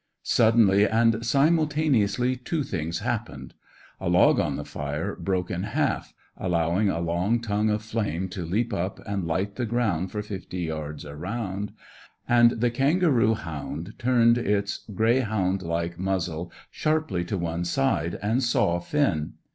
Suddenly 0.23 0.87
and 0.87 1.23
simultaneously 1.23 2.35
two 2.35 2.63
things 2.63 3.01
happened. 3.01 3.53
A 3.99 4.09
log 4.09 4.39
on 4.39 4.55
the 4.55 4.65
fire 4.65 5.15
broke 5.15 5.51
in 5.51 5.61
half, 5.61 6.15
allowing 6.35 6.89
a 6.89 6.99
long 6.99 7.39
tongue 7.39 7.69
of 7.69 7.83
flame 7.83 8.27
to 8.29 8.43
leap 8.43 8.73
up 8.73 8.99
and 9.05 9.27
light 9.27 9.57
the 9.57 9.65
ground 9.67 10.11
for 10.11 10.23
fifty 10.23 10.61
yards 10.61 11.05
around, 11.05 11.71
and 12.27 12.49
the 12.61 12.71
kangaroo 12.71 13.35
hound 13.35 13.93
turned 13.99 14.39
its 14.39 14.85
greyhound 14.95 15.61
like 15.61 15.99
muzzle 15.99 16.51
sharply 16.71 17.23
to 17.25 17.37
one 17.37 17.63
side 17.63 18.17
and 18.23 18.41
saw 18.41 18.79
Finn. 18.79 19.33